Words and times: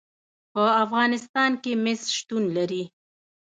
په 0.53 0.63
افغانستان 0.83 1.51
کې 1.63 1.71
مس 1.83 2.01
شتون 2.17 2.43
لري. 2.57 2.83